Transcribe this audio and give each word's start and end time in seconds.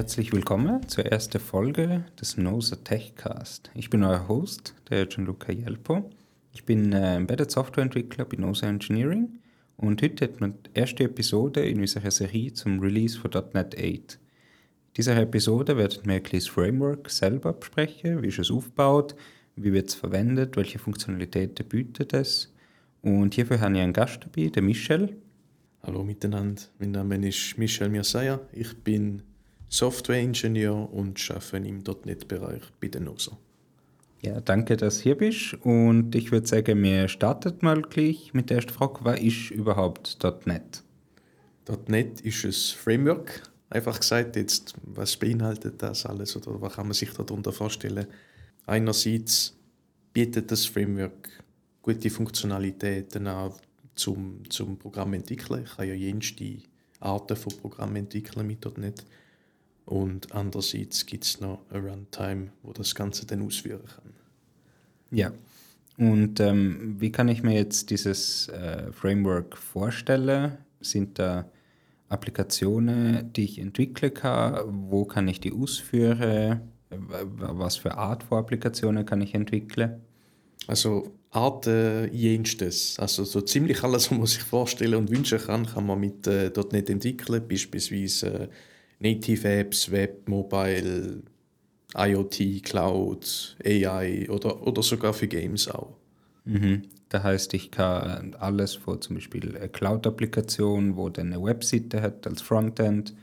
Herzlich 0.00 0.32
willkommen 0.32 0.88
zur 0.88 1.04
ersten 1.04 1.38
Folge 1.38 2.06
des 2.18 2.38
Nosa 2.38 2.76
Techcast. 2.76 3.70
Ich 3.74 3.90
bin 3.90 4.02
euer 4.02 4.28
Host, 4.28 4.74
der 4.88 5.04
Gianluca 5.04 5.52
Jelpo. 5.52 6.08
Ich 6.54 6.64
bin 6.64 6.94
äh, 6.94 7.16
Embedded 7.16 7.50
Software 7.50 7.84
Entwickler 7.84 8.24
bei 8.24 8.38
Nosa 8.38 8.66
Engineering 8.66 9.28
und 9.76 10.00
heute 10.00 10.24
hat 10.24 10.40
man 10.40 10.54
die 10.54 10.80
erste 10.80 11.04
Episode 11.04 11.68
in 11.68 11.80
unserer 11.80 12.10
Serie 12.10 12.54
zum 12.54 12.80
Release 12.80 13.18
von 13.18 13.30
.NET 13.52 13.76
8. 13.76 13.78
In 13.82 14.00
dieser 14.96 15.18
Episode 15.18 15.76
werden 15.76 16.00
wir 16.06 16.20
das 16.22 16.48
Framework 16.48 17.10
selber 17.10 17.52
besprechen, 17.52 18.22
wie 18.22 18.28
ist 18.28 18.38
es 18.38 18.50
aufgebaut, 18.50 19.14
wie 19.54 19.74
wird 19.74 19.90
es 19.90 19.96
verwendet, 19.96 20.56
welche 20.56 20.78
Funktionalitäten 20.78 21.68
bietet 21.68 22.14
es. 22.14 22.54
Und 23.02 23.34
hierfür 23.34 23.60
habe 23.60 23.74
ich 23.74 23.82
einen 23.82 23.92
Gast 23.92 24.24
dabei, 24.24 24.48
den 24.48 24.64
Michel. 24.64 25.14
Hallo 25.82 26.02
miteinander, 26.04 26.62
mein 26.78 26.92
Name 26.92 27.28
ist 27.28 27.58
Michel 27.58 27.90
Mirsaya. 27.90 28.40
Ich 28.52 28.74
bin 28.78 29.24
Softwareingenieur 29.70 30.92
und 30.92 31.30
arbeite 31.30 31.68
im 31.68 31.82
.NET-Bereich 32.04 32.62
bei 32.80 32.88
der 32.88 33.00
NOSA. 33.00 33.38
Ja, 34.20 34.40
danke, 34.40 34.76
dass 34.76 34.98
du 34.98 35.04
hier 35.04 35.14
bist. 35.16 35.54
Und 35.62 36.14
ich 36.14 36.30
würde 36.32 36.46
sagen, 36.46 36.82
wir 36.82 37.08
starten 37.08 37.56
mal 37.62 37.80
gleich 37.80 38.34
mit 38.34 38.50
der 38.50 38.56
ersten 38.58 38.72
Frage. 38.72 39.00
Was 39.02 39.20
ist 39.20 39.50
überhaupt 39.50 40.18
.NET? 40.44 40.82
.NET 41.86 42.20
ist 42.20 42.44
ein 42.44 42.52
Framework. 42.52 43.42
Einfach 43.70 44.00
gesagt, 44.00 44.34
jetzt, 44.34 44.74
was 44.82 45.16
beinhaltet 45.16 45.80
das 45.80 46.04
alles 46.04 46.36
oder 46.36 46.60
was 46.60 46.74
kann 46.74 46.88
man 46.88 46.94
sich 46.94 47.12
darunter 47.12 47.52
vorstellen? 47.52 48.06
Einerseits 48.66 49.56
bietet 50.12 50.50
das 50.50 50.66
Framework 50.66 51.30
gute 51.80 52.10
Funktionalitäten 52.10 53.28
an 53.28 53.52
zum, 53.94 54.42
zum 54.50 54.76
Programm 54.76 55.14
entwickeln. 55.14 55.62
Ich 55.64 55.76
kann 55.76 55.86
ja 55.86 55.94
jenste 55.94 56.58
Arten 56.98 57.36
von 57.36 57.56
Programm 57.56 57.94
entwickeln 57.94 58.46
mit 58.46 58.66
.NET. 58.76 59.04
Und 59.84 60.32
andererseits 60.32 61.06
gibt 61.06 61.24
es 61.24 61.40
noch 61.40 61.60
eine 61.70 61.88
Runtime, 61.88 62.52
wo 62.62 62.72
das 62.72 62.94
Ganze 62.94 63.26
dann 63.26 63.42
ausführen 63.42 63.84
kann. 63.84 64.14
Ja. 65.10 65.32
Und 65.98 66.40
ähm, 66.40 66.96
wie 66.98 67.12
kann 67.12 67.28
ich 67.28 67.42
mir 67.42 67.54
jetzt 67.54 67.90
dieses 67.90 68.48
äh, 68.48 68.90
Framework 68.92 69.56
vorstellen? 69.56 70.56
Sind 70.80 71.18
da 71.18 71.50
Applikationen, 72.08 73.32
die 73.32 73.44
ich 73.44 73.58
entwickeln 73.58 74.14
kann? 74.14 74.90
Wo 74.90 75.04
kann 75.04 75.28
ich 75.28 75.40
die 75.40 75.52
ausführen? 75.52 76.60
Was 76.88 77.76
für 77.76 77.96
Art 77.96 78.22
von 78.22 78.38
Applikationen 78.38 79.04
kann 79.04 79.20
ich 79.20 79.34
entwickeln? 79.34 80.00
Also 80.66 81.12
Arten 81.30 82.12
jenstes. 82.12 82.98
Also 82.98 83.24
so 83.24 83.40
ziemlich 83.40 83.82
alles, 83.82 84.04
was 84.10 84.18
man 84.18 84.26
sich 84.26 84.42
vorstellen 84.42 84.94
und 84.94 85.10
wünschen 85.10 85.38
kann, 85.38 85.66
kann 85.66 85.86
man 85.86 86.00
mit 86.00 86.26
äh, 86.26 86.50
.NET 86.72 86.90
entwickeln. 86.90 87.46
Beispielsweise 87.48 88.26
äh, 88.26 88.48
Native 89.00 89.48
Apps, 89.48 89.90
Web, 89.90 90.28
Mobile, 90.28 91.22
IoT, 91.96 92.62
Cloud, 92.62 93.56
AI 93.64 94.28
oder, 94.30 94.66
oder 94.66 94.82
sogar 94.82 95.12
für 95.12 95.26
Games 95.26 95.68
auch. 95.68 95.96
Mhm. 96.44 96.82
Das 97.08 97.24
heißt, 97.24 97.54
ich 97.54 97.72
kann 97.72 98.36
alles 98.38 98.74
von 98.74 99.00
zum 99.00 99.16
Beispiel 99.16 99.56
eine 99.56 99.68
Cloud-Applikation, 99.68 100.96
wo 100.96 101.08
dann 101.08 101.32
eine 101.32 101.42
Webseite 101.42 102.02
hat 102.02 102.26
als 102.26 102.40
Frontend 102.40 103.14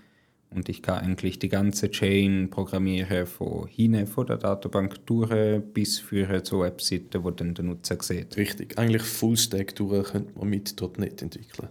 und 0.50 0.70
ich 0.70 0.82
kann 0.82 1.00
eigentlich 1.00 1.40
die 1.40 1.50
ganze 1.50 1.92
Chain 1.92 2.50
programmieren 2.50 3.26
von 3.26 3.68
hinten 3.68 4.08
von 4.08 4.28
der 4.28 4.38
Datenbank 4.38 5.06
durch 5.06 5.62
bis 5.74 6.00
für 6.00 6.44
zur 6.44 6.64
Webseite, 6.64 7.24
wo 7.24 7.32
dann 7.32 7.54
der 7.54 7.66
Nutzer 7.66 7.98
sieht. 8.02 8.36
Richtig, 8.38 8.78
eigentlich 8.78 9.04
Fullstack 9.04 9.76
durch 9.76 10.12
könnte 10.12 10.38
man 10.38 10.50
mit 10.50 10.76
.NET 10.98 11.22
entwickeln. 11.22 11.70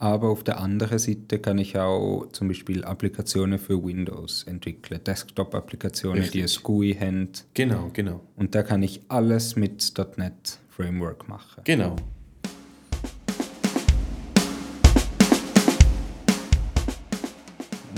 Aber 0.00 0.28
auf 0.28 0.44
der 0.44 0.60
anderen 0.60 1.00
Seite 1.00 1.40
kann 1.40 1.58
ich 1.58 1.76
auch 1.76 2.26
zum 2.30 2.46
Beispiel 2.46 2.84
Applikationen 2.84 3.58
für 3.58 3.82
Windows 3.84 4.44
entwickeln, 4.44 5.00
Desktop-Applikationen, 5.04 6.30
die 6.30 6.42
ein 6.42 6.48
GUI 6.62 6.94
haben. 6.94 7.30
Genau, 7.54 7.90
genau. 7.92 8.20
Und 8.36 8.54
da 8.54 8.62
kann 8.62 8.84
ich 8.84 9.02
alles 9.08 9.56
mit 9.56 9.92
.NET 10.16 10.60
Framework 10.68 11.28
machen. 11.28 11.62
Genau. 11.64 11.96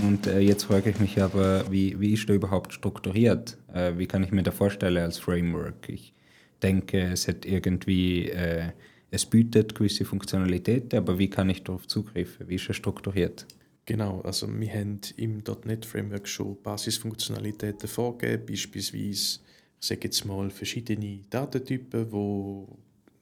Und 0.03 0.25
äh, 0.25 0.39
jetzt 0.39 0.63
frage 0.63 0.89
ich 0.89 0.99
mich 0.99 1.21
aber, 1.21 1.71
wie, 1.71 1.99
wie 1.99 2.13
ist 2.13 2.27
der 2.27 2.35
überhaupt 2.35 2.73
strukturiert? 2.73 3.59
Äh, 3.71 3.91
wie 3.97 4.07
kann 4.07 4.23
ich 4.23 4.31
mir 4.31 4.41
das 4.41 4.55
vorstellen 4.55 4.97
als 4.97 5.19
Framework? 5.19 5.87
Ich 5.87 6.15
denke, 6.63 6.99
es 6.99 7.27
hat 7.27 7.45
irgendwie 7.45 8.29
äh, 8.29 8.69
es 9.11 9.25
bietet 9.25 9.75
gewisse 9.75 10.05
Funktionalitäten, 10.05 10.97
aber 10.97 11.19
wie 11.19 11.29
kann 11.29 11.49
ich 11.49 11.63
darauf 11.63 11.85
zugreifen? 11.85 12.47
Wie 12.47 12.55
ist 12.55 12.69
es 12.69 12.77
strukturiert? 12.77 13.45
Genau, 13.85 14.21
also 14.21 14.47
wir 14.47 14.69
haben 14.73 15.01
im 15.17 15.43
.NET 15.65 15.85
Framework 15.85 16.27
schon 16.27 16.55
Basisfunktionalitäten 16.63 17.89
vorgegeben, 17.89 18.45
beispielsweise, 18.45 19.01
ich 19.09 19.39
sage 19.79 20.01
jetzt 20.05 20.23
mal, 20.23 20.49
verschiedene 20.49 21.19
Datentypen, 21.29 22.09
wo, 22.09 22.67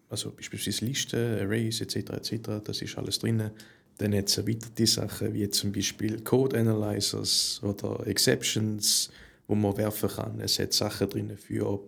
also 0.09 0.31
beispielsweise 0.31 0.85
Listen, 0.85 1.39
Arrays 1.39 1.81
etc. 1.81 1.95
etc. 1.95 2.61
Das 2.63 2.81
ist 2.83 2.95
alles 2.95 3.17
drin. 3.17 3.49
Dann 3.97 4.15
hat 4.15 4.27
es 4.27 4.37
erweiterte 4.37 4.85
Sachen 4.85 5.33
wie 5.33 5.49
zum 5.49 5.71
Beispiel 5.71 6.21
Code 6.21 6.59
Analyzers 6.59 7.61
oder 7.63 8.05
Exceptions, 8.05 9.09
wo 9.47 9.55
man 9.55 9.75
werfen 9.75 10.09
kann. 10.09 10.39
Es 10.39 10.59
hat 10.59 10.73
Sachen 10.73 11.09
drin 11.09 11.35
für 11.35 11.79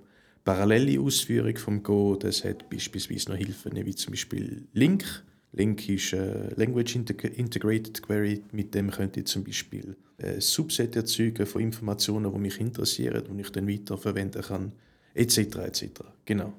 parallele 0.43 0.99
Ausführung 0.99 1.57
vom 1.57 1.83
Go. 1.83 2.15
Das 2.15 2.43
hat 2.43 2.69
beispielsweise 2.69 3.29
noch 3.29 3.37
Hilfen 3.37 3.75
wie 3.75 3.95
zum 3.95 4.11
Beispiel 4.11 4.67
Link. 4.73 5.23
Link 5.53 5.89
ist 5.89 6.13
eine 6.13 6.53
Language 6.55 6.95
Integrated 6.95 8.01
Query. 8.01 8.43
Mit 8.51 8.73
dem 8.73 8.89
könnt 8.89 9.17
ihr 9.17 9.25
zum 9.25 9.43
Beispiel 9.43 9.97
ein 10.21 10.39
Subset 10.39 10.95
erzeugen 10.95 11.45
von 11.45 11.61
Informationen, 11.61 12.31
die 12.31 12.39
mich 12.39 12.59
interessieren, 12.59 13.23
die 13.29 13.41
ich 13.41 13.51
dann 13.51 13.67
weiterverwenden 13.67 14.41
kann, 14.41 14.71
etc. 15.13 15.37
etc. 15.37 15.83
Genau. 16.25 16.53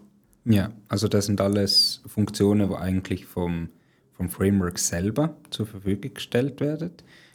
Ja, 0.45 0.73
also 0.89 1.09
das 1.09 1.27
sind 1.27 1.41
alles 1.41 2.03
Funktionen, 2.07 2.69
die 2.69 2.75
eigentlich 2.75 3.25
vom, 3.27 3.69
vom 4.13 4.29
Framework 4.29 4.79
selber 4.79 5.37
zur 5.51 5.67
Verfügung 5.67 6.15
gestellt 6.15 6.61
werden. 6.61 6.91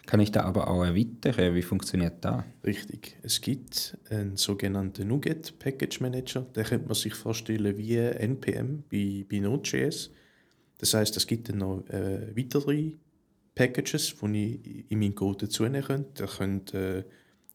Kann 0.07 0.21
ich 0.21 0.31
da 0.31 0.43
aber 0.43 0.69
auch 0.69 0.85
erweitern? 0.85 1.53
Wie 1.53 1.61
funktioniert 1.61 2.23
das? 2.23 2.41
Richtig. 2.65 3.17
Es 3.23 3.41
gibt 3.41 3.97
einen 4.09 4.37
sogenannten 4.37 5.05
NuGet 5.05 5.59
Package 5.59 5.99
Manager. 5.99 6.41
Den 6.55 6.63
könnte 6.63 6.87
man 6.87 6.95
sich 6.95 7.13
vorstellen 7.13 7.77
wie 7.77 7.97
NPM 7.97 8.83
bei, 8.89 9.25
bei 9.29 9.39
Node.js. 9.39 10.09
Das 10.77 10.93
heißt, 10.93 11.17
es 11.17 11.27
gibt 11.27 11.49
dann 11.49 11.57
noch 11.57 11.85
äh, 11.89 12.33
weitere 12.37 12.93
Packages, 13.53 14.15
die 14.21 14.61
ich 14.63 14.91
in 14.91 14.99
meinen 14.99 15.13
Code 15.13 15.45
dazunehmen 15.45 15.83
könnte. 15.83 16.23
Der 16.23 16.27
könnte 16.27 16.99
äh, 16.99 17.03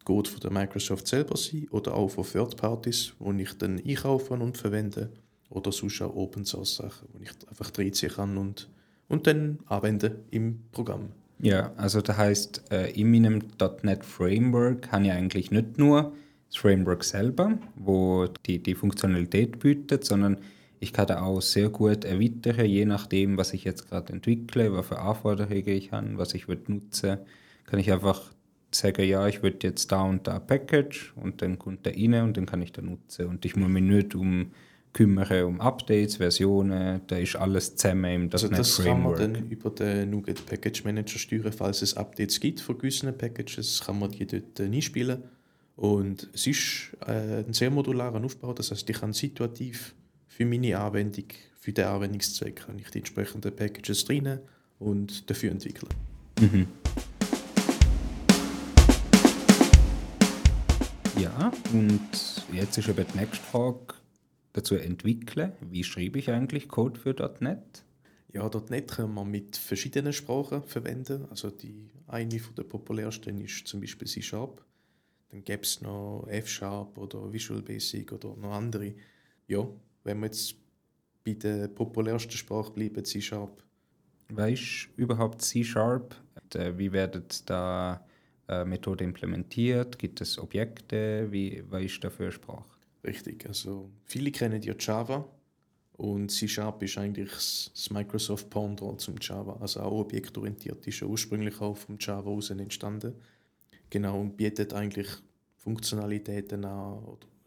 Code 0.04 0.28
von 0.28 0.40
der 0.40 0.52
Microsoft 0.52 1.08
selber 1.08 1.38
sein 1.38 1.68
oder 1.70 1.94
auch 1.94 2.08
von 2.08 2.24
Third 2.24 2.58
Parties, 2.58 3.14
die 3.18 3.42
ich 3.42 3.56
dann 3.56 3.78
einkaufen 3.78 4.42
und 4.42 4.58
verwende. 4.58 5.10
Oder 5.48 5.72
sonst 5.72 6.02
auch 6.02 6.14
Open 6.14 6.44
Source 6.44 6.76
Sachen, 6.76 7.08
die 7.18 7.24
ich 7.24 7.48
einfach 7.48 7.70
reinziehen 7.78 8.12
kann 8.12 8.36
und, 8.36 8.68
und 9.08 9.26
dann 9.26 9.60
anwenden 9.68 10.16
im 10.30 10.64
Programm. 10.70 11.12
Ja, 11.42 11.72
also 11.76 12.00
das 12.00 12.16
heißt, 12.16 12.70
äh, 12.70 12.92
in 12.92 13.10
meinem 13.10 13.42
.NET 13.82 14.04
Framework 14.04 14.92
habe 14.92 15.06
ich 15.06 15.10
eigentlich 15.12 15.50
nicht 15.50 15.76
nur 15.76 16.12
das 16.48 16.56
Framework 16.58 17.02
selber, 17.02 17.58
wo 17.74 18.28
die, 18.46 18.62
die 18.62 18.76
Funktionalität 18.76 19.58
bietet, 19.58 20.04
sondern 20.04 20.38
ich 20.78 20.92
kann 20.92 21.08
da 21.08 21.20
auch 21.22 21.40
sehr 21.42 21.68
gut 21.68 22.04
erweitern, 22.04 22.64
je 22.66 22.84
nachdem, 22.84 23.36
was 23.38 23.54
ich 23.54 23.64
jetzt 23.64 23.88
gerade 23.88 24.12
entwickle, 24.12 24.72
was 24.72 24.86
für 24.86 25.00
Anforderungen 25.00 25.66
ich 25.68 25.90
habe, 25.90 26.16
was 26.16 26.34
ich 26.34 26.46
nutzen 26.46 27.18
kann 27.66 27.80
ich 27.80 27.90
einfach 27.90 28.32
sagen, 28.70 29.04
ja, 29.08 29.26
ich 29.26 29.42
würde 29.42 29.66
jetzt 29.66 29.90
da 29.92 30.02
und 30.02 30.26
da 30.26 30.38
Package 30.38 31.12
und 31.16 31.42
dann 31.42 31.58
kommt 31.58 31.86
der 31.86 31.94
rein 31.94 32.22
und 32.22 32.36
dann 32.36 32.46
kann 32.46 32.62
ich 32.62 32.72
da 32.72 32.82
nutzen. 32.82 33.26
Und 33.26 33.44
ich 33.44 33.56
muss 33.56 33.68
mich 33.68 33.82
nicht 33.82 34.14
um 34.14 34.52
kümmere 34.92 35.46
um 35.46 35.60
Updates, 35.60 36.16
Versionen, 36.16 37.00
da 37.06 37.16
ist 37.16 37.36
alles 37.36 37.76
zusammen 37.76 38.24
im 38.24 38.30
also 38.30 38.48
das 38.48 38.76
Framework. 38.76 39.18
kann 39.18 39.32
man 39.32 39.42
dann 39.42 39.50
über 39.50 39.70
den 39.70 40.10
NuGet 40.10 40.44
Package 40.44 40.84
Manager 40.84 41.18
steuern, 41.18 41.52
falls 41.52 41.82
es 41.82 41.96
Updates 41.96 42.38
gibt 42.40 42.60
von 42.60 42.76
gewissen 42.76 43.16
Packages, 43.16 43.82
kann 43.84 43.98
man 43.98 44.10
die 44.10 44.26
dort 44.26 44.60
äh, 44.60 44.64
einspielen. 44.64 45.22
Und 45.76 46.28
es 46.34 46.46
ist 46.46 46.96
äh, 47.06 47.44
ein 47.46 47.54
sehr 47.54 47.70
modularer 47.70 48.22
Aufbau, 48.22 48.52
das 48.52 48.70
heißt, 48.70 48.88
ich 48.88 49.00
kann 49.00 49.14
situativ 49.14 49.94
für 50.28 50.44
meine 50.44 50.78
Anwendung, 50.78 51.24
für 51.58 51.72
den 51.72 51.86
Anwendungszweck, 51.86 52.56
kann 52.66 52.78
ich 52.78 52.90
die 52.90 52.98
entsprechenden 52.98 53.54
Packages 53.56 54.04
drin 54.04 54.40
und 54.78 55.30
dafür 55.30 55.52
entwickeln. 55.52 55.88
Mhm. 56.40 56.66
Ja, 61.18 61.52
und 61.72 62.00
jetzt 62.52 62.76
ist 62.76 62.88
eben 62.88 63.06
die 63.14 63.18
nächste 63.18 63.44
Frage, 63.44 63.94
dazu 64.52 64.74
entwickeln. 64.76 65.52
Wie 65.60 65.84
schreibe 65.84 66.18
ich 66.18 66.30
eigentlich 66.30 66.68
Code 66.68 66.98
für 66.98 67.14
.NET? 67.40 67.84
Ja, 68.32 68.50
.NET 68.70 68.90
kann 68.90 69.12
man 69.12 69.30
mit 69.30 69.56
verschiedenen 69.56 70.12
Sprachen 70.12 70.62
verwenden. 70.62 71.26
Also 71.30 71.50
die 71.50 71.90
eine 72.06 72.38
von 72.38 72.54
der 72.54 72.64
populärsten 72.64 73.38
ist 73.38 73.66
zum 73.66 73.80
Beispiel 73.80 74.08
C 74.08 74.22
Sharp. 74.22 74.64
Dann 75.30 75.44
gäbe 75.44 75.62
es 75.62 75.80
noch 75.80 76.26
F 76.28 76.48
Sharp 76.48 76.96
oder 76.98 77.32
Visual 77.32 77.62
Basic 77.62 78.12
oder 78.12 78.34
noch 78.36 78.52
andere. 78.52 78.94
Ja, 79.46 79.66
wenn 80.04 80.20
wir 80.20 80.26
jetzt 80.26 80.54
bei 81.24 81.34
der 81.34 81.68
populärsten 81.68 82.32
Sprache 82.32 82.72
bleiben, 82.72 83.04
C 83.04 83.20
Sharp. 83.20 83.62
Weißt 84.28 84.88
du 84.96 85.02
überhaupt 85.02 85.42
C 85.42 85.62
Sharp? 85.62 86.16
Wie 86.76 86.92
werden 86.92 87.24
da 87.46 88.04
äh, 88.48 88.64
Methode 88.64 89.04
implementiert? 89.04 89.98
Gibt 89.98 90.20
es 90.20 90.38
Objekte? 90.38 91.28
Wie, 91.30 91.62
was 91.68 91.82
ist 91.82 92.04
da 92.04 92.10
für 92.10 92.24
eine 92.24 92.32
Sprache? 92.32 92.64
Richtig, 93.04 93.46
also 93.46 93.90
viele 94.04 94.30
kennen 94.30 94.62
ja 94.62 94.74
Java 94.78 95.28
und 95.94 96.30
C-Sharp 96.30 96.82
ist 96.82 96.98
eigentlich 96.98 97.30
das 97.30 97.90
Microsoft 97.90 98.48
Pendant 98.48 99.00
zum 99.00 99.16
Java, 99.20 99.56
also 99.60 99.80
auch 99.80 100.00
objektorientiert, 100.00 100.86
ist 100.86 101.00
ja 101.00 101.06
ursprünglich 101.06 101.60
auch 101.60 101.76
vom 101.76 101.96
Java 101.98 102.30
aus 102.30 102.50
entstanden. 102.50 103.14
Genau, 103.90 104.20
und 104.20 104.36
bietet 104.36 104.72
eigentlich 104.72 105.08
Funktionalitäten 105.56 106.64
an, 106.64 107.02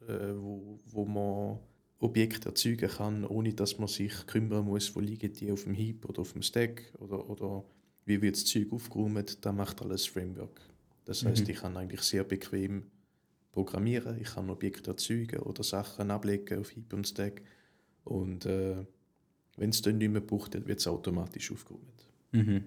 äh, 0.08 0.36
wo, 0.36 0.80
wo 0.86 1.06
man 1.06 1.60
Objekte 2.00 2.50
erzeugen 2.50 2.90
kann, 2.90 3.26
ohne 3.26 3.54
dass 3.54 3.80
man 3.80 3.88
sich 3.88 4.28
kümmern 4.28 4.66
muss, 4.66 4.96
wo 4.96 5.00
liegen 5.00 5.34
die 5.34 5.52
auf 5.52 5.64
dem 5.64 5.74
Heap 5.74 6.08
oder 6.08 6.22
auf 6.22 6.34
dem 6.34 6.42
Stack 6.42 6.94
oder, 7.00 7.30
oder 7.30 7.64
wie 8.06 8.22
wird 8.22 8.36
das 8.36 8.46
Zeug 8.46 8.72
aufgeräumt, 8.72 9.44
da 9.44 9.52
macht 9.52 9.82
alles 9.82 10.06
Framework. 10.06 10.62
Das 11.06 11.26
heißt, 11.26 11.44
mhm. 11.46 11.50
ich 11.50 11.58
kann 11.58 11.78
eigentlich 11.78 12.02
sehr 12.02 12.24
bequem 12.24 12.84
programmieren, 13.56 14.20
ich 14.22 14.36
kann 14.36 14.50
Objekte 14.50 14.92
erzeugen 14.92 15.40
oder 15.40 15.64
Sachen 15.64 16.12
ablegen 16.12 16.60
auf 16.60 16.76
Heap 16.76 16.92
und 16.94 17.08
Stack 17.08 17.42
und 18.04 18.46
äh, 18.46 18.86
wenn 19.56 19.70
es 19.70 19.82
dann 19.82 19.98
nicht 19.98 20.12
mehr 20.12 20.22
braucht, 20.22 20.54
dann 20.54 20.68
wird 20.68 20.80
es 20.80 20.88
automatisch 20.88 21.52
aufgeräumt. 21.52 22.08
Mhm. 22.34 22.66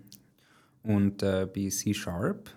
Und 0.83 1.23
äh, 1.23 1.47
bei 1.47 1.69
C 1.69 1.93
Sharp, 1.93 2.51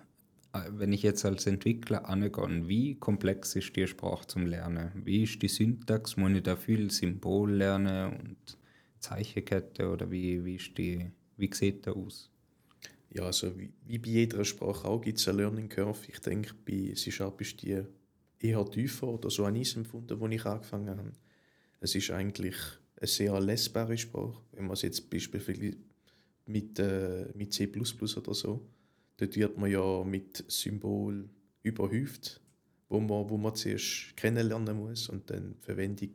äh, 0.54 0.62
wenn 0.70 0.94
ich 0.94 1.04
jetzt 1.04 1.26
als 1.26 1.46
Entwickler 1.46 2.08
angehe, 2.08 2.70
wie 2.70 2.96
komplex 2.96 3.56
ist 3.58 3.76
die 3.76 3.86
Sprache 3.86 4.26
zum 4.28 4.46
Lernen? 4.46 4.92
Wie 5.04 5.24
ist 5.24 5.42
die 5.42 5.50
Syntax? 5.50 6.16
Muss 6.16 6.32
ich 6.32 6.44
da 6.44 6.56
viel 6.56 6.90
Symbol 6.90 7.52
lernen 7.52 8.14
und 8.14 8.58
Zeichenkette 9.00 9.90
oder 9.90 10.10
wie, 10.10 10.46
wie, 10.46 10.56
ist 10.56 10.78
die, 10.78 11.12
wie 11.36 11.54
sieht 11.54 11.86
das 11.86 11.96
aus? 11.96 12.32
Ja, 13.10 13.24
also 13.24 13.60
wie, 13.60 13.74
wie 13.86 13.98
bei 14.00 14.10
jeder 14.10 14.46
Sprache 14.46 14.88
auch 14.88 15.02
gibt 15.02 15.20
es 15.20 15.28
eine 15.28 15.40
Learning 15.40 15.68
Curve. 15.68 16.00
Ich 16.08 16.20
denke, 16.20 16.54
bei 16.66 16.94
C 16.96 17.12
Sharp 17.12 17.42
ist 17.42 17.62
die 17.62 17.84
eher 18.44 18.66
tiefer 18.70 19.08
oder 19.08 19.30
so 19.30 19.46
an 19.46 19.56
ich 19.56 19.76
empfunden, 19.76 20.20
wo 20.20 20.28
ich 20.28 20.46
angefangen 20.46 20.98
habe. 20.98 21.12
Es 21.80 21.96
ist 21.96 22.12
eigentlich 22.12 22.56
eine 22.98 23.08
sehr 23.08 23.40
lesbare 23.40 23.98
Sprache. 23.98 24.42
Wenn 24.52 24.66
man 24.66 24.74
es 24.74 24.84
jetzt 24.84 25.10
beispielsweise 25.10 25.76
mit, 26.46 26.80
äh, 26.80 27.28
mit 27.34 27.54
C 27.54 27.68
oder 27.68 28.34
so, 28.34 28.68
dort 29.18 29.36
wird 29.36 29.58
man 29.58 29.72
ja 29.72 30.04
mit 30.04 30.44
Symbol 30.48 31.30
überhäuft, 31.64 32.42
wo 32.90 33.00
man, 33.00 33.30
wo 33.30 33.38
man 33.38 33.56
zuerst 33.56 34.16
kennenlernen 34.16 34.78
muss 34.78 35.10
und 35.10 35.30
dann 35.30 35.56
die 35.60 35.66
Verwendung 35.66 36.14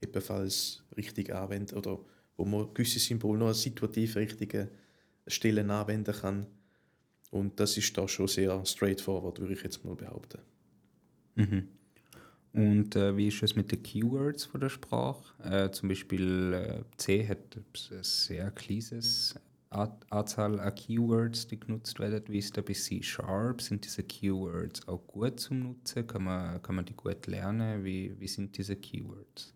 ebenfalls 0.00 0.82
richtig 0.96 1.34
anwenden 1.34 1.76
oder 1.76 1.98
wo 2.36 2.44
man 2.44 2.72
gewisse 2.72 2.98
Symbole 2.98 3.38
noch 3.38 3.48
an 3.48 3.54
situativ 3.54 4.16
richtigen 4.16 4.68
Stellen 5.26 5.70
anwenden 5.70 6.14
kann. 6.14 6.46
Und 7.30 7.60
das 7.60 7.76
ist 7.76 7.96
da 7.98 8.08
schon 8.08 8.28
sehr 8.28 8.64
straightforward, 8.64 9.40
würde 9.40 9.52
ich 9.52 9.62
jetzt 9.62 9.84
mal 9.84 9.94
behaupten. 9.94 10.38
Mhm. 11.38 11.68
Und 12.52 12.96
äh, 12.96 13.16
wie 13.16 13.28
ist 13.28 13.42
es 13.42 13.54
mit 13.54 13.70
den 13.70 13.82
Keywords 13.82 14.44
von 14.44 14.60
der 14.60 14.68
Sprache? 14.68 15.22
Äh, 15.44 15.70
zum 15.70 15.88
Beispiel 15.88 16.52
äh, 16.52 16.82
C 16.96 17.26
hat 17.28 17.38
eine 17.56 18.04
sehr 18.04 18.50
kleines 18.50 19.34
Anzahl 19.70 20.58
an 20.58 20.74
Keywords, 20.74 21.46
die 21.46 21.60
genutzt 21.60 21.98
werden. 22.00 22.24
Wie 22.28 22.38
ist 22.38 22.56
da 22.56 22.62
bei 22.62 22.72
C 22.72 23.02
Sharp? 23.02 23.60
Sind 23.60 23.84
diese 23.84 24.02
Keywords 24.02 24.88
auch 24.88 25.06
gut 25.06 25.40
zum 25.40 25.60
Nutzen? 25.60 26.06
Kann 26.06 26.24
man, 26.24 26.62
kann 26.62 26.74
man 26.74 26.86
die 26.86 26.94
gut 26.94 27.26
lernen? 27.26 27.84
Wie, 27.84 28.18
wie 28.18 28.28
sind 28.28 28.56
diese 28.56 28.76
Keywords? 28.76 29.54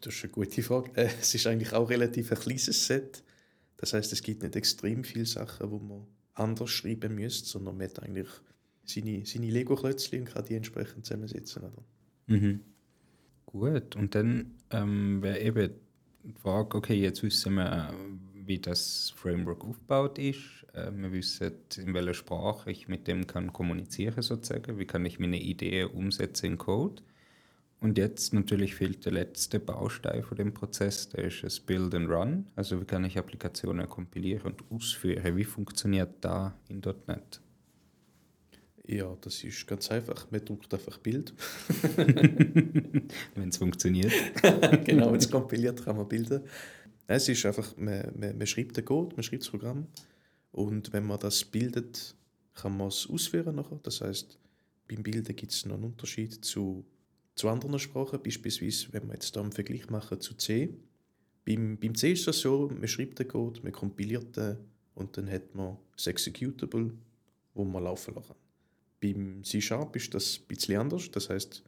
Das 0.00 0.14
ist 0.14 0.24
eine 0.24 0.32
gute 0.32 0.62
Frage. 0.62 0.92
Äh, 0.94 1.10
es 1.20 1.34
ist 1.34 1.46
eigentlich 1.46 1.72
auch 1.72 1.90
relativ 1.90 2.30
ein 2.30 2.38
kleines 2.38 2.86
Set. 2.86 3.24
Das 3.76 3.92
heißt, 3.92 4.12
es 4.12 4.22
gibt 4.22 4.42
nicht 4.42 4.56
extrem 4.56 5.04
viele 5.04 5.26
Sachen, 5.26 5.70
wo 5.70 5.78
man 5.78 6.06
anders 6.34 6.70
schreiben 6.70 7.16
müsste, 7.16 7.48
sondern 7.48 7.76
man 7.76 7.88
hat 7.88 8.02
eigentlich 8.02 8.28
seine, 8.90 9.24
seine 9.24 9.50
Lego-Klötzchen 9.50 10.20
und 10.20 10.32
kann 10.32 10.44
die 10.44 10.54
entsprechend 10.54 11.06
zusammensetzen. 11.06 11.62
Oder? 11.62 11.84
Mhm. 12.26 12.60
Gut, 13.46 13.96
und 13.96 14.14
dann 14.14 14.54
ähm, 14.70 15.22
wäre 15.22 15.40
eben 15.40 15.70
die 16.24 16.32
Frage, 16.32 16.76
okay, 16.76 17.00
jetzt 17.00 17.22
wissen 17.22 17.54
wir, 17.54 17.94
wie 18.44 18.58
das 18.58 19.14
Framework 19.16 19.64
aufgebaut 19.64 20.18
ist. 20.18 20.66
Äh, 20.74 20.90
wir 20.94 21.12
wissen, 21.12 21.52
in 21.76 21.94
welcher 21.94 22.14
Sprache 22.14 22.70
ich 22.70 22.88
mit 22.88 23.06
dem 23.06 23.26
kann 23.26 23.52
kommunizieren 23.52 24.22
sozusagen, 24.22 24.78
wie 24.78 24.86
kann 24.86 25.06
ich 25.06 25.18
meine 25.18 25.40
Idee 25.40 25.84
umsetzen 25.84 26.46
in 26.46 26.58
Code. 26.58 27.02
Und 27.80 27.96
jetzt 27.96 28.34
natürlich 28.34 28.74
fehlt 28.74 29.04
der 29.04 29.12
letzte 29.12 29.60
Baustein 29.60 30.24
von 30.24 30.36
dem 30.36 30.52
Prozess, 30.52 31.10
der 31.10 31.24
ist 31.24 31.44
das 31.44 31.60
Build 31.60 31.94
and 31.94 32.10
Run. 32.10 32.46
Also 32.56 32.80
wie 32.80 32.84
kann 32.84 33.04
ich 33.04 33.16
Applikationen 33.18 33.88
kompilieren 33.88 34.52
und 34.52 34.64
ausführen? 34.70 35.36
Wie 35.36 35.44
funktioniert 35.44 36.16
da 36.20 36.58
in 36.68 36.82
.NET? 37.06 37.40
Ja, 38.90 39.14
das 39.20 39.44
ist 39.44 39.66
ganz 39.66 39.90
einfach. 39.90 40.30
Man 40.30 40.42
druckt 40.42 40.72
einfach 40.72 40.96
Bild. 40.96 41.34
wenn 41.96 43.48
es 43.50 43.58
funktioniert. 43.58 44.12
genau, 44.84 45.12
wenn 45.12 45.18
es 45.18 45.30
kompiliert, 45.30 45.84
kann 45.84 45.96
man 45.98 46.08
bilden. 46.08 46.40
Es 47.06 47.28
ist 47.28 47.44
einfach, 47.44 47.76
man, 47.76 48.10
man, 48.18 48.38
man 48.38 48.46
schreibt 48.46 48.78
den 48.78 48.86
Code, 48.86 49.14
man 49.14 49.22
schreibt 49.22 49.42
das 49.42 49.50
Programm 49.50 49.86
und 50.52 50.90
wenn 50.94 51.06
man 51.06 51.20
das 51.20 51.44
bildet, 51.44 52.16
kann 52.54 52.78
man 52.78 52.88
es 52.88 53.06
ausführen 53.10 53.56
nachher. 53.56 53.78
Das 53.82 54.00
heißt, 54.00 54.38
beim 54.88 55.02
Bilden 55.02 55.36
gibt 55.36 55.52
es 55.52 55.66
noch 55.66 55.74
einen 55.74 55.84
Unterschied 55.84 56.42
zu, 56.42 56.86
zu 57.34 57.50
anderen 57.50 57.78
Sprachen, 57.78 58.22
beispielsweise 58.22 58.88
wenn 58.92 59.06
wir 59.06 59.14
jetzt 59.14 59.36
da 59.36 59.42
einen 59.42 59.52
Vergleich 59.52 59.90
machen 59.90 60.18
zu 60.18 60.32
C. 60.34 60.74
Beim, 61.44 61.76
beim 61.76 61.94
C 61.94 62.12
ist 62.12 62.26
es 62.26 62.40
so, 62.40 62.68
man 62.68 62.88
schreibt 62.88 63.18
den 63.18 63.28
Code, 63.28 63.60
man 63.62 63.72
kompiliert 63.72 64.34
den 64.34 64.56
und 64.94 65.14
dann 65.18 65.30
hat 65.30 65.54
man 65.54 65.76
das 65.94 66.06
Executable, 66.06 66.94
wo 67.52 67.64
man 67.64 67.84
laufen 67.84 68.14
lassen 68.14 68.28
kann. 68.28 68.47
Beim 69.00 69.44
C-Sharp 69.44 69.94
ist 69.96 70.14
das 70.14 70.40
ein 70.40 70.46
bisschen 70.48 70.80
anders. 70.80 71.10
Das 71.10 71.30
heißt, 71.30 71.62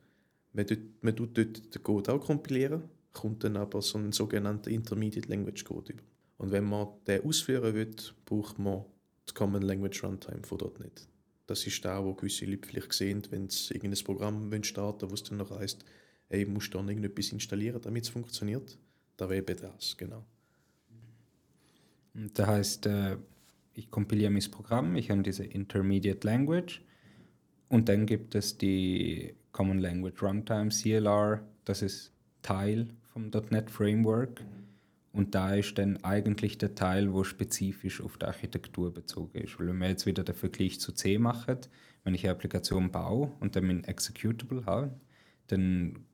man, 0.52 0.66
tut, 0.66 0.78
man 1.02 1.16
tut 1.16 1.38
dort 1.38 1.74
den 1.74 1.82
Code 1.82 2.12
auch 2.12 2.24
kompilieren, 2.24 2.84
kommt 3.12 3.44
dann 3.44 3.56
aber 3.56 3.82
so 3.82 3.98
einen 3.98 4.12
sogenannten 4.12 4.70
Intermediate 4.70 5.28
Language 5.28 5.64
Code 5.64 5.92
über. 5.92 6.02
Und 6.38 6.52
wenn 6.52 6.64
man 6.64 6.88
den 7.06 7.22
ausführen 7.22 7.74
will, 7.74 7.94
braucht 8.24 8.58
man 8.58 8.84
das 9.26 9.34
Common 9.34 9.62
Language 9.62 10.02
Runtime 10.02 10.42
von 10.42 10.58
.NET. 10.78 11.06
Das 11.46 11.66
ist 11.66 11.84
da, 11.84 12.02
wo 12.04 12.14
gewisse 12.14 12.46
Leute 12.46 12.66
vielleicht 12.66 12.92
sehen, 12.92 13.22
wenn 13.30 13.48
sie 13.48 13.74
irgendein 13.74 14.04
Programm 14.04 14.62
starten 14.62 15.10
wo 15.10 15.14
es 15.14 15.22
dann 15.22 15.38
noch 15.38 15.50
heisst, 15.50 15.84
hey, 16.28 16.46
musst 16.46 16.72
du 16.72 16.78
dann 16.78 16.88
irgendetwas 16.88 17.32
installieren, 17.32 17.80
damit 17.82 18.04
es 18.04 18.08
funktioniert. 18.08 18.78
Da 19.16 19.28
wäre 19.28 19.40
eben 19.40 19.60
das, 19.60 19.96
genau. 19.96 20.24
Das 22.14 22.46
heißt, 22.46 22.86
äh, 22.86 23.16
ich 23.74 23.90
kompiliere 23.90 24.30
mein 24.30 24.50
Programm, 24.50 24.96
ich 24.96 25.10
habe 25.10 25.22
diese 25.22 25.44
Intermediate 25.44 26.26
Language 26.26 26.82
und 27.70 27.88
dann 27.88 28.04
gibt 28.04 28.34
es 28.34 28.58
die 28.58 29.34
Common 29.52 29.78
Language 29.78 30.22
Runtime, 30.22 30.68
CLR, 30.68 31.40
das 31.64 31.82
ist 31.82 32.12
Teil 32.42 32.88
vom 33.12 33.30
.NET 33.50 33.70
Framework. 33.70 34.42
Und 35.12 35.34
da 35.34 35.54
ist 35.54 35.78
dann 35.78 35.96
eigentlich 36.04 36.58
der 36.58 36.74
Teil, 36.74 37.12
wo 37.12 37.24
spezifisch 37.24 38.00
auf 38.00 38.18
die 38.18 38.26
Architektur 38.26 38.92
bezogen 38.92 39.38
ist. 39.38 39.58
Weil 39.58 39.68
wenn 39.68 39.78
wir 39.78 39.88
jetzt 39.88 40.06
wieder 40.06 40.24
den 40.24 40.34
Vergleich 40.34 40.80
zu 40.80 40.92
C 40.92 41.18
machen, 41.18 41.58
wenn 42.04 42.14
ich 42.14 42.24
eine 42.24 42.32
Applikation 42.32 42.90
baue 42.90 43.32
und 43.40 43.56
dann 43.56 43.70
ein 43.70 43.84
Executable 43.84 44.66
habe, 44.66 44.92
dann 45.46 46.06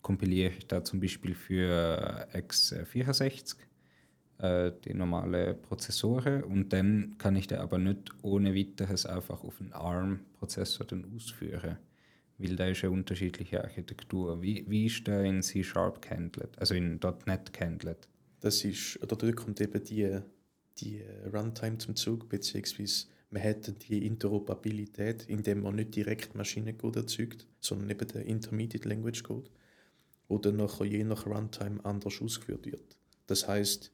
kompiliere 0.00 0.52
ich 0.56 0.66
da 0.66 0.82
zum 0.82 1.00
Beispiel 1.00 1.34
für 1.34 2.26
x64 2.34 3.56
äh, 4.42 4.72
die 4.84 4.92
normale 4.92 5.54
Prozessoren 5.54 6.42
und 6.42 6.72
dann 6.72 7.14
kann 7.16 7.36
ich 7.36 7.46
den 7.46 7.58
aber 7.58 7.78
nicht 7.78 8.10
ohne 8.22 8.56
weiteres 8.56 9.06
einfach 9.06 9.44
auf 9.44 9.60
einen 9.60 9.72
ARM-Prozessor 9.72 10.86
ausführen, 11.14 11.78
weil 12.38 12.56
da 12.56 12.66
ist 12.66 12.82
eine 12.82 12.92
unterschiedliche 12.92 13.62
Architektur. 13.62 14.42
Wie, 14.42 14.64
wie 14.68 14.86
ist 14.86 15.06
der 15.06 15.22
in 15.22 15.42
C-Sharp 15.42 16.02
gehandelt, 16.02 16.58
also 16.58 16.74
in 16.74 16.98
.NET 17.26 17.52
gehandelt? 17.52 18.08
Das 18.40 18.64
ist, 18.64 19.00
oder 19.00 19.14
dort 19.14 19.36
kommt 19.36 19.60
eben 19.60 19.84
die, 19.84 20.18
die 20.78 21.02
Runtime 21.32 21.78
zum 21.78 21.94
Zug, 21.94 22.28
beziehungsweise 22.28 23.06
man 23.30 23.42
hätte 23.42 23.72
die 23.72 24.04
Interoperabilität, 24.04 25.24
indem 25.28 25.62
man 25.62 25.76
nicht 25.76 25.94
direkt 25.94 26.34
Maschinencode 26.34 26.96
erzeugt, 26.96 27.46
sondern 27.60 27.90
eben 27.90 28.08
den 28.08 28.22
Intermediate 28.22 28.88
Language 28.88 29.22
Code, 29.22 29.50
dann 30.28 30.56
nachher 30.56 30.86
je 30.86 31.04
nach 31.04 31.26
Runtime 31.26 31.84
anders 31.84 32.20
ausgeführt 32.20 32.66
wird. 32.66 32.96
Das 33.28 33.46
heißt, 33.46 33.92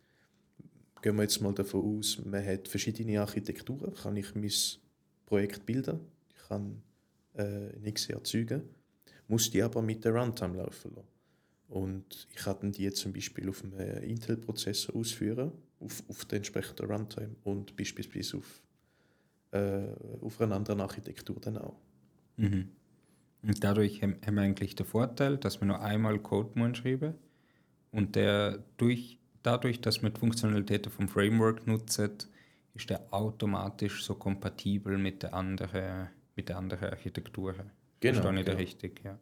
gehen 1.02 1.16
wir 1.16 1.22
jetzt 1.22 1.40
mal 1.40 1.54
davon 1.54 1.98
aus, 1.98 2.20
man 2.24 2.44
hat 2.44 2.68
verschiedene 2.68 3.20
Architekturen, 3.20 3.94
kann 3.94 4.16
ich 4.16 4.34
mein 4.34 4.50
Projekt 5.26 5.66
bilden, 5.66 6.00
ich 6.34 6.48
kann 6.48 6.82
äh, 7.34 7.76
nichts 7.80 8.08
erzeugen, 8.08 8.62
muss 9.28 9.50
die 9.50 9.62
aber 9.62 9.82
mit 9.82 10.04
der 10.04 10.14
Runtime 10.14 10.56
laufen 10.56 10.94
lassen. 10.94 11.08
Und 11.68 12.26
ich 12.30 12.36
kann 12.36 12.72
die 12.72 12.90
zum 12.92 13.12
Beispiel 13.12 13.48
auf 13.48 13.62
einem 13.62 14.02
Intel-Prozessor 14.02 14.96
ausführen, 14.96 15.52
auf, 15.80 16.02
auf 16.08 16.24
der 16.24 16.38
entsprechenden 16.38 16.90
Runtime 16.90 17.36
und 17.44 17.76
beispielsweise 17.76 18.38
auf, 18.38 18.62
äh, 19.52 19.88
auf 20.22 20.40
einer 20.40 20.56
anderen 20.56 20.80
Architektur 20.80 21.36
dann 21.40 21.58
auch. 21.58 21.76
Mhm. 22.36 22.70
Und 23.42 23.62
dadurch 23.62 24.02
haben 24.02 24.18
wir 24.34 24.42
eigentlich 24.42 24.74
den 24.74 24.86
Vorteil, 24.86 25.36
dass 25.36 25.60
wir 25.60 25.66
nur 25.66 25.80
einmal 25.80 26.18
Code 26.18 26.74
schreiben 26.74 27.14
und 27.92 28.16
der 28.16 28.64
durch 28.78 29.17
dadurch, 29.42 29.80
dass 29.80 30.02
man 30.02 30.12
die 30.12 30.20
Funktionalitäten 30.20 30.92
vom 30.92 31.08
Framework 31.08 31.66
nutzt, 31.66 32.28
ist 32.74 32.90
der 32.90 33.12
automatisch 33.12 34.04
so 34.04 34.14
kompatibel 34.14 34.98
mit 34.98 35.22
den 35.22 35.32
anderen 35.32 36.08
mit 36.38 36.48
der 36.48 36.56
anderen 36.56 36.90
Architektur. 36.90 37.52
Genau, 38.00 38.22
Verstehe 38.22 38.40
ich 38.40 38.46
genau. 38.46 38.58
richtig, 38.58 39.00
ja. 39.04 39.18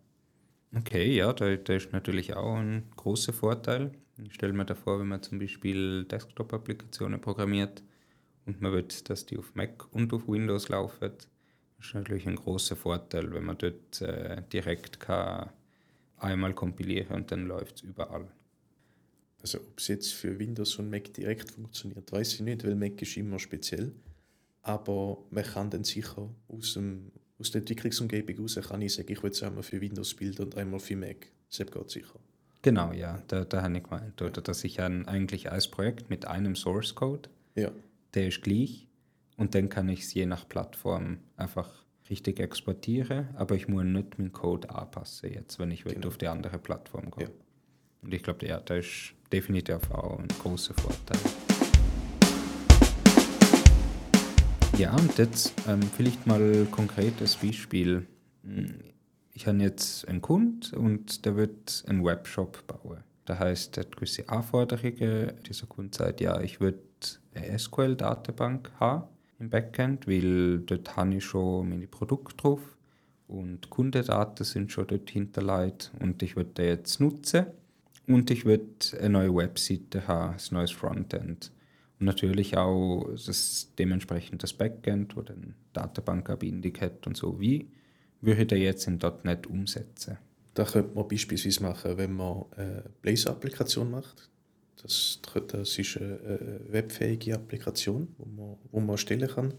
Okay, 0.76 1.16
ja, 1.16 1.32
da, 1.32 1.56
da 1.56 1.72
ist 1.74 1.92
natürlich 1.92 2.36
auch 2.36 2.56
ein 2.56 2.90
großer 2.94 3.32
Vorteil. 3.32 3.92
Ich 4.22 4.34
stelle 4.34 4.52
mir 4.52 4.66
da 4.66 4.74
vor, 4.74 5.00
wenn 5.00 5.08
man 5.08 5.22
zum 5.22 5.38
Beispiel 5.38 6.04
Desktop-Applikationen 6.04 7.18
programmiert 7.20 7.82
und 8.44 8.60
man 8.60 8.72
will, 8.72 8.86
dass 9.04 9.24
die 9.24 9.38
auf 9.38 9.54
Mac 9.54 9.86
und 9.92 10.12
auf 10.12 10.28
Windows 10.28 10.68
laufen, 10.68 11.12
ist 11.78 11.94
natürlich 11.94 12.26
ein 12.26 12.36
großer 12.36 12.76
Vorteil, 12.76 13.32
wenn 13.32 13.44
man 13.44 13.56
dort 13.56 14.02
äh, 14.02 14.42
direkt 14.52 15.00
kann 15.00 15.48
einmal 16.18 16.52
kompilieren 16.52 17.16
und 17.16 17.32
dann 17.32 17.46
läuft 17.46 17.76
es 17.76 17.82
überall. 17.82 18.28
Also 19.46 19.58
ob 19.60 19.78
es 19.78 19.86
jetzt 19.86 20.12
für 20.12 20.36
Windows 20.40 20.74
und 20.80 20.90
Mac 20.90 21.14
direkt 21.14 21.52
funktioniert, 21.52 22.10
weiß 22.10 22.34
ich 22.34 22.40
nicht, 22.40 22.64
weil 22.64 22.74
Mac 22.74 23.00
ist 23.00 23.16
immer 23.16 23.38
speziell. 23.38 23.92
Aber 24.62 25.18
man 25.30 25.44
kann 25.44 25.70
dann 25.70 25.84
sicher 25.84 26.28
aus, 26.48 26.74
dem, 26.74 27.12
aus 27.38 27.52
der 27.52 27.60
Entwicklungsumgebung 27.60 28.38
raus 28.40 28.58
kann 28.60 28.82
ich 28.82 28.94
sagen, 28.94 29.12
ich 29.12 29.22
will 29.22 29.30
es 29.30 29.44
einmal 29.44 29.62
für 29.62 29.80
Windows 29.80 30.14
bilden 30.14 30.46
und 30.46 30.56
einmal 30.56 30.80
für 30.80 30.96
Mac. 30.96 31.28
Das 31.56 31.64
geht 31.64 31.90
sicher. 31.90 32.18
Genau, 32.62 32.92
ja, 32.92 33.22
da, 33.28 33.44
da 33.44 33.62
habe 33.62 33.76
ich 33.76 33.84
gemeint. 33.84 34.20
Oder 34.20 34.42
dass 34.42 34.64
ich 34.64 34.80
ein, 34.80 35.06
eigentlich 35.06 35.52
als 35.52 35.68
Projekt 35.68 36.10
mit 36.10 36.24
einem 36.26 36.56
Source 36.56 36.96
Code, 36.96 37.28
Ja, 37.54 37.70
der 38.14 38.26
ist 38.26 38.42
gleich, 38.42 38.88
und 39.36 39.54
dann 39.54 39.68
kann 39.68 39.88
ich 39.88 40.00
es 40.00 40.12
je 40.12 40.26
nach 40.26 40.48
Plattform 40.48 41.18
einfach 41.36 41.84
richtig 42.10 42.40
exportieren, 42.40 43.28
aber 43.36 43.54
ich 43.54 43.68
muss 43.68 43.84
nicht 43.84 44.18
meinen 44.18 44.32
Code 44.32 44.70
anpassen, 44.70 45.32
jetzt, 45.32 45.60
wenn 45.60 45.70
ich 45.70 45.84
Genau. 45.84 46.08
auf 46.08 46.18
die 46.18 46.26
andere 46.26 46.58
Plattform 46.58 47.12
gehe. 47.12 47.26
Ja. 47.26 47.30
Und 48.02 48.12
ich 48.12 48.24
glaube, 48.24 48.44
ja, 48.46 48.58
das 48.60 48.84
ist 48.86 49.15
definitiv 49.32 49.90
auch 49.90 50.18
ein 50.18 50.28
großer 50.28 50.74
Vorteil. 50.74 51.18
Ja, 54.78 54.94
und 54.94 55.16
jetzt 55.16 55.54
ähm, 55.66 55.80
vielleicht 55.82 56.26
mal 56.26 56.66
konkretes 56.70 57.36
Beispiel. 57.36 58.06
Hm, 58.44 58.74
Ich 59.32 59.46
habe 59.46 59.58
jetzt 59.58 60.06
einen 60.08 60.20
Kunden 60.22 60.76
und 60.76 61.24
der 61.24 61.36
wird 61.36 61.84
einen 61.88 62.04
Webshop 62.04 62.66
bauen. 62.66 62.98
Das 63.26 63.38
heißt, 63.38 63.76
er 63.76 63.84
hat 63.84 63.96
gewisse 63.96 64.28
Anforderungen. 64.28 65.32
Dieser 65.46 65.66
Kunde 65.66 65.96
sagt, 65.96 66.20
ja, 66.20 66.40
ich 66.40 66.60
würde 66.60 66.78
eine 67.34 67.58
SQL-Datenbank 67.58 68.70
haben 68.80 69.04
im 69.38 69.50
Backend, 69.50 70.06
weil 70.06 70.60
dort 70.60 70.96
habe 70.96 71.14
ich 71.14 71.24
schon 71.24 71.68
meine 71.68 71.86
Produkte 71.86 72.36
drauf 72.36 72.60
und 73.28 73.68
Kundendaten 73.68 74.44
sind 74.44 74.72
schon 74.72 74.86
dort 74.86 75.10
hinterlegt 75.10 75.90
und 76.00 76.22
ich 76.22 76.36
würde 76.36 76.50
die 76.56 76.62
jetzt 76.62 77.00
nutzen. 77.00 77.46
Und 78.06 78.30
ich 78.30 78.44
würde 78.44 78.66
eine 78.98 79.10
neue 79.10 79.34
Webseite 79.34 80.06
haben, 80.06 80.34
ein 80.34 80.54
neues 80.54 80.70
Frontend. 80.70 81.50
Und 81.98 82.06
natürlich 82.06 82.56
auch 82.56 83.08
das 83.14 83.72
dementsprechend 83.78 84.42
das 84.42 84.52
Backend, 84.52 85.16
wo 85.16 85.22
dann 85.22 85.54
Datenbankanbindung 85.72 86.74
hat 86.80 87.06
und 87.06 87.16
so. 87.16 87.40
Wie 87.40 87.68
würde 88.20 88.42
ich 88.42 88.48
das 88.48 88.58
jetzt 88.58 88.86
in 88.86 89.00
.NET 89.24 89.46
umsetzen? 89.46 90.18
da 90.56 90.64
könnte 90.64 90.94
man 90.94 91.06
beispielsweise 91.06 91.62
machen, 91.62 91.98
wenn 91.98 92.14
man 92.14 92.46
eine 92.56 92.84
Blazor-Applikation 93.02 93.90
macht. 93.90 94.30
Das, 94.82 95.20
das 95.48 95.78
ist 95.78 95.98
eine 95.98 96.60
webfähige 96.68 97.34
Applikation, 97.34 98.08
die 98.18 98.28
man, 98.28 98.56
wo 98.70 98.80
man 98.80 98.90
erstellen 98.90 99.28
kann. 99.28 99.54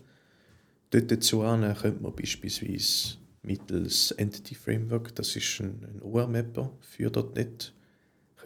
Dort 0.89 1.11
dazu 1.11 1.41
könnte 1.41 2.01
man 2.01 2.15
beispielsweise 2.15 3.17
mittels 3.43 4.11
Entity 4.11 4.55
Framework, 4.55 5.13
das 5.15 5.35
ist 5.35 5.59
ein, 5.59 5.83
ein 5.83 6.01
OR-Mapper 6.01 6.71
für 6.81 7.11
.NET, 7.35 7.73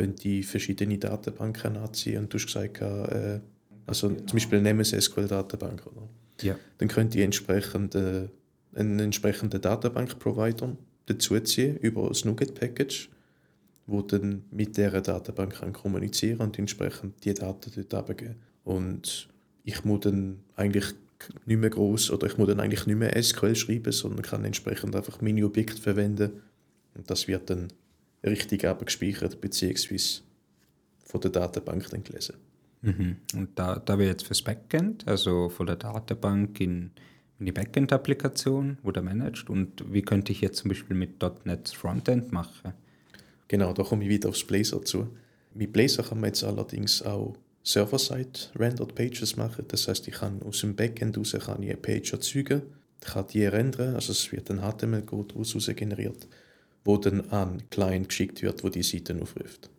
könnte 0.02 0.44
verschiedene 0.44 0.98
Datenbanken 0.98 1.78
anziehen. 1.78 2.24
Und 2.24 2.34
du 2.34 2.38
hast 2.38 2.48
gesagt, 2.48 2.82
äh, 2.82 3.40
also 3.86 4.10
zum 4.10 4.34
Beispiel 4.34 4.62
nehmen 4.62 4.84
Sie 4.84 5.00
SQL-Datenbank, 5.00 5.86
oder? 5.86 6.08
Ja. 6.42 6.58
dann 6.80 6.88
könnt 6.88 7.14
ihr 7.14 7.24
entsprechend, 7.24 7.94
äh, 7.94 8.28
einen 8.74 9.00
entsprechenden 9.00 9.62
Datenbank-Provider 9.62 10.76
dazuziehen 11.06 11.78
über 11.78 12.08
das 12.08 12.26
NuGet-Package, 12.26 13.10
wo 13.86 14.02
dann 14.02 14.44
mit 14.50 14.76
dieser 14.76 15.02
Datenbank 15.02 15.60
kann 15.60 15.74
kommunizieren 15.74 16.40
und 16.40 16.58
entsprechend 16.58 17.24
die 17.24 17.36
Daten 17.36 17.72
dort 17.76 17.94
abgeben. 17.94 18.38
Und 18.64 19.30
ich 19.64 19.84
muss 19.86 20.00
dann 20.00 20.40
eigentlich 20.56 20.96
nicht 21.46 21.60
mehr 21.60 21.70
groß 21.70 22.10
oder 22.10 22.26
ich 22.26 22.40
muss 22.40 22.48
dann 22.48 22.60
eigentlich 22.60 22.88
nicht 22.88 22.98
mehr 22.98 23.22
SQL 23.22 23.56
schreiben, 23.56 23.92
sondern 23.92 24.24
kann 24.24 24.46
entsprechend 24.46 24.96
einfach 24.96 25.22
meine 25.22 25.46
Objekte 25.46 25.80
verwenden 25.80 26.42
und 26.96 27.10
das 27.10 27.28
wird 27.28 27.50
dann 27.52 27.68
richtig 28.24 28.66
abgespeichert 28.66 29.42
beziehungsweise 29.42 30.22
von 31.04 31.22
der 31.22 31.32
Datenbank 31.32 31.90
dann 31.90 32.04
gelesen. 32.04 32.36
Mhm. 32.82 33.18
Und 33.36 33.50
da, 33.56 33.78
da 33.78 34.00
wäre 34.00 34.10
jetzt 34.10 34.26
fürs 34.26 34.42
Backend, 34.42 35.08
also 35.08 35.50
von 35.50 35.68
der 35.68 35.76
Datenbank 35.76 36.60
in, 36.60 36.92
in 37.40 37.46
die 37.46 37.52
Backend-Applikation, 37.52 38.78
wo 38.82 38.92
der 38.92 39.04
managt. 39.04 39.50
Und 39.50 39.84
wie 39.92 40.02
könnte 40.02 40.32
ich 40.32 40.42
jetzt 40.42 40.58
zum 40.58 40.70
Beispiel 40.70 40.96
mit 40.96 41.22
.NET 41.46 41.70
Frontend 41.70 42.32
machen? 42.32 42.74
Genau, 43.48 43.74
da 43.74 43.84
komme 43.84 44.04
ich 44.04 44.10
wieder 44.10 44.30
aufs 44.30 44.44
Blazor 44.44 44.84
zu. 44.84 45.10
Mit 45.54 45.74
Blazor 45.74 46.06
kann 46.06 46.22
man 46.22 46.30
jetzt 46.30 46.44
allerdings 46.44 47.02
auch 47.04 47.36
Server-Side-Rendered 47.64 48.96
Pages 48.96 49.36
machen. 49.36 49.66
Das 49.68 49.88
heißt, 49.88 50.08
ich 50.08 50.16
kann 50.16 50.42
aus 50.42 50.62
dem 50.62 50.76
Backend 50.76 51.18
raus 51.18 51.36
kann 51.40 51.62
ich 51.62 51.70
eine 51.70 51.78
Page 51.78 52.14
erzeugen, 52.14 52.64
kann 53.02 53.28
die 53.28 53.46
rendern, 53.46 53.96
also 53.96 54.12
es 54.12 54.32
wird 54.32 54.50
ein 54.50 54.62
HTML-Code 54.62 55.36
raus 55.36 55.70
generiert, 55.76 56.28
wo 56.84 56.98
dann 56.98 57.22
an 57.30 57.64
Client 57.70 58.10
geschickt 58.10 58.42
wird, 58.42 58.64
wo 58.64 58.70
die 58.70 58.84
Seiten 58.84 59.22
aufruft. 59.22 59.70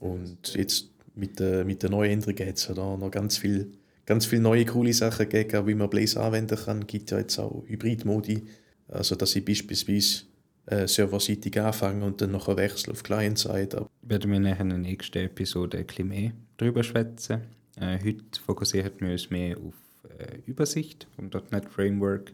Und 0.00 0.54
jetzt 0.54 0.90
mit 1.14 1.38
der, 1.38 1.64
mit 1.64 1.82
der 1.82 1.90
neuen 1.90 2.12
Änderung 2.12 2.38
hat 2.46 2.56
es 2.56 2.68
ja 2.68 2.74
da 2.74 2.96
noch 2.96 3.10
ganz 3.10 3.36
viel, 3.36 3.72
ganz 4.06 4.26
viele 4.26 4.42
neue 4.42 4.64
coole 4.64 4.92
Sachen 4.92 5.28
gegeben, 5.28 5.66
wie 5.66 5.74
man 5.74 5.90
Blazor 5.90 6.24
anwenden 6.24 6.56
kann. 6.56 6.80
Es 6.80 6.86
gibt 6.86 7.10
ja 7.10 7.18
jetzt 7.18 7.38
auch 7.38 7.64
Hybrid-Modi, 7.66 8.42
also 8.88 9.14
dass 9.14 9.36
ich 9.36 9.44
beispielsweise 9.44 10.22
äh, 10.66 10.86
serverseitig 10.86 11.60
anfange 11.60 12.04
und 12.04 12.20
dann 12.20 12.32
nachher 12.32 12.56
wechsle 12.56 12.92
auf 12.92 13.02
Client-Side. 13.02 13.86
Werden 14.02 14.32
wir 14.32 14.40
nachher 14.40 14.60
in 14.60 14.68
der 14.70 14.78
nächsten 14.78 15.18
Episode 15.18 15.78
ein 15.78 15.86
bisschen 15.86 16.08
mehr 16.08 16.32
drüber 16.56 16.82
schwätzen. 16.82 17.42
Äh, 17.80 17.98
heute 18.02 18.40
fokussieren 18.44 18.92
wir 18.98 19.12
uns 19.12 19.30
mehr 19.30 19.56
auf 19.58 19.74
äh, 20.18 20.38
Übersicht 20.46 21.06
vom 21.16 21.30
.NET 21.50 21.68
Framework. 21.68 22.32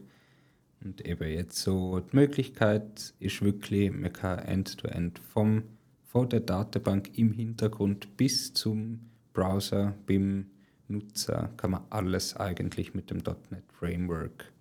Und 0.83 1.05
eben 1.05 1.29
jetzt 1.29 1.57
so 1.61 1.99
die 1.99 2.15
Möglichkeit 2.15 3.13
ist 3.19 3.41
wirklich, 3.41 3.91
man 3.91 4.13
kann 4.13 4.39
End-to-End 4.39 5.19
vom 5.19 5.63
von 6.05 6.27
der 6.27 6.39
Datenbank 6.39 7.17
im 7.17 7.31
Hintergrund 7.31 8.17
bis 8.17 8.53
zum 8.53 8.99
Browser 9.33 9.93
beim 10.07 10.47
Nutzer 10.87 11.51
kann 11.55 11.71
man 11.71 11.81
alles 11.91 12.35
eigentlich 12.35 12.95
mit 12.95 13.11
dem 13.11 13.17
.NET 13.17 13.63
Framework 13.71 14.51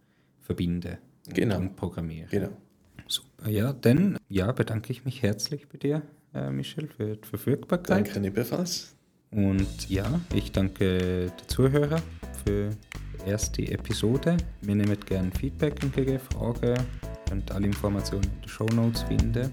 verbinden 0.41 0.99
Genau. 1.29 1.59
und 1.59 1.75
programmieren. 1.77 2.29
Genau. 2.31 2.51
Super, 3.07 3.49
ja, 3.49 3.73
dann 3.73 4.19
ja, 4.29 4.53
bedanke 4.53 4.93
ich 4.93 5.07
mich 5.07 5.23
herzlich 5.23 5.69
bei 5.69 5.79
dir, 5.79 6.03
äh, 6.35 6.51
Michel, 6.51 6.89
für 6.89 7.17
die 7.17 7.27
Verfügbarkeit. 7.27 8.09
Danke 8.15 8.27
ebenfalls. 8.27 8.95
Und 9.31 9.89
ja, 9.89 10.21
ich 10.35 10.53
danke 10.53 11.31
den 11.31 11.49
Zuhörern 11.49 12.03
für 12.45 12.71
die 12.71 13.31
erste 13.31 13.63
Episode. 13.71 14.37
Wir 14.63 14.75
nehmen 14.75 14.99
gerne 15.01 15.31
Feedback 15.31 15.83
entgegen, 15.83 16.19
Fragen. 16.19 16.75
Ihr 16.75 16.87
könnt 17.29 17.51
alle 17.51 17.67
Informationen 17.67 18.25
in 18.25 18.41
den 18.41 18.49
Show 18.49 18.67
Notes 18.67 19.03
finden. 19.03 19.51